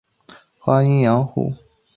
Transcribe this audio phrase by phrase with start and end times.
[0.65, 1.53] 张先松。